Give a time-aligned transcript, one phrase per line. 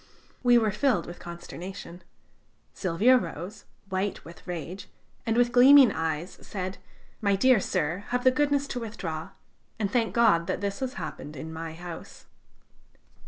[0.41, 2.01] We were filled with consternation.
[2.73, 4.89] Silvio rose, white with rage,
[5.27, 6.79] and with gleaming eyes, said:
[7.21, 9.29] "My dear sir, have the goodness to withdraw,
[9.77, 12.25] and thank God that this has happened in my house."